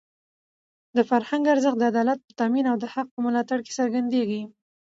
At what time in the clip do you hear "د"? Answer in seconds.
0.95-0.97, 1.79-1.83, 2.79-2.85